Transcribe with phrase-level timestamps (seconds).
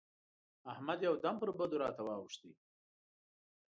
[0.71, 2.41] احمد يو دم پر بدو راته واووښت.